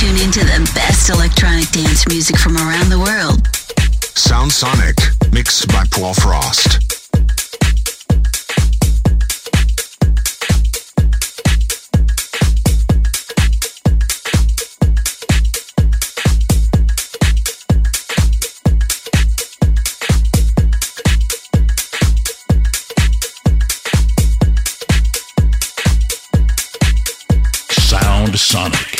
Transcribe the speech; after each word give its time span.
Tune 0.00 0.16
into 0.22 0.40
the 0.40 0.70
best 0.74 1.10
electronic 1.10 1.68
dance 1.70 2.08
music 2.08 2.36
from 2.38 2.56
around 2.56 2.88
the 2.88 2.98
world. 2.98 3.46
Sound 4.16 4.52
Sonic, 4.52 4.96
mixed 5.32 5.68
by 5.68 5.84
Paul 5.90 6.14
Frost. 6.14 6.99
Sonic. 28.40 28.99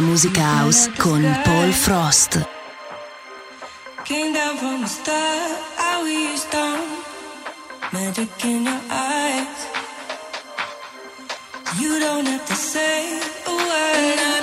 Music 0.00 0.38
House 0.38 0.88
con 0.96 1.22
Paul 1.44 1.72
Frost. 1.72 2.38
Came 4.04 4.32
down 4.32 4.56
from 4.56 4.80
the 4.80 4.86
start, 4.86 5.58
I 5.78 6.00
was 6.02 6.44
down. 6.50 6.80
Magic 7.92 8.30
in 8.44 8.64
your 8.64 8.80
eyes. 8.90 9.66
You 11.78 12.00
don't 12.00 12.26
have 12.26 12.46
to 12.46 12.54
say 12.54 13.20
a 13.46 13.50
word. 13.50 14.33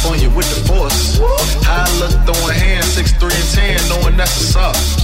Up 0.00 0.10
on 0.10 0.20
you 0.20 0.30
with 0.30 0.48
the 0.54 0.60
force. 0.66 1.18
High 1.64 1.88
look, 1.98 2.12
throwing 2.24 2.54
hands, 2.54 2.94
6, 2.94 3.12
3, 3.12 3.30
and 3.32 3.78
10, 3.80 3.88
knowing 3.88 4.16
that's 4.16 4.40
a 4.40 4.44
sauce. 4.52 4.96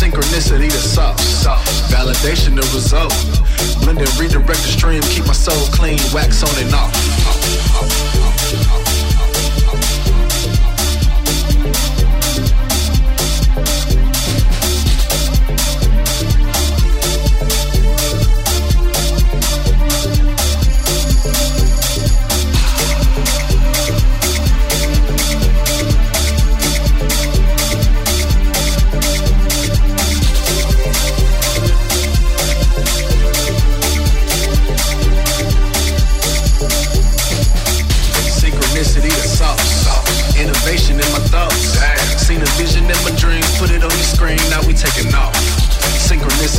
Synchronicity 0.00 0.70
the 0.70 0.78
sauce. 0.78 1.46
Validation 1.92 2.56
the 2.56 2.62
result. 2.74 3.12
Blend 3.82 4.00
and 4.00 4.18
redirect 4.18 4.48
the 4.48 4.72
stream, 4.72 5.02
keep 5.02 5.26
my 5.26 5.32
soul 5.32 5.66
clean, 5.72 5.98
wax 6.12 6.42
on 6.42 6.64
and 6.64 6.74
off. 6.74 8.81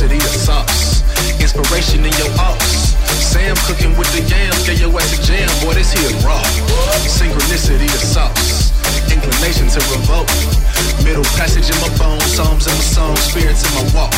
Synchronicity 0.04 0.20
the 0.20 0.38
sauce. 0.44 1.00
Inspiration 1.40 2.04
in 2.04 2.12
your 2.20 2.28
ops. 2.36 2.92
Sam 3.24 3.56
cooking 3.64 3.96
with 3.96 4.10
the 4.12 4.20
yams, 4.28 4.66
get 4.68 4.78
your 4.78 4.92
ass 5.00 5.16
a 5.16 5.22
jam, 5.24 5.48
boy, 5.64 5.72
this 5.72 5.92
here 5.92 6.12
raw. 6.20 6.44
Synchronicity 7.08 7.88
the 7.88 8.04
sauce. 8.04 8.68
Inclination 9.08 9.68
to 9.72 9.80
revolt. 9.88 10.28
Middle 11.04 11.24
passage 11.40 11.72
in 11.72 11.78
my 11.80 11.88
bones, 11.96 12.24
psalms 12.36 12.66
in 12.68 12.74
my 12.76 12.84
song, 12.84 13.16
spirits 13.16 13.64
in 13.64 13.72
my 13.80 13.84
walk. 13.96 14.12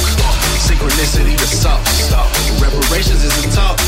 Synchronicity 0.66 1.38
the 1.38 1.46
sauce. 1.46 2.10
Reparations 2.58 3.22
is 3.22 3.34
the 3.38 3.54
talk. 3.54 3.78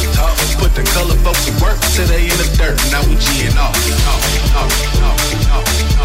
Put 0.63 0.75
the 0.79 0.87
color 0.95 1.19
folks 1.27 1.47
to 1.47 1.53
work 1.59 1.79
till 1.99 2.07
they 2.07 2.31
in 2.31 2.39
the 2.39 2.47
dirt. 2.55 2.79
Now 2.95 3.03
we 3.11 3.19
G'ing 3.19 3.59
off. 3.59 3.75
Sound 4.55 5.98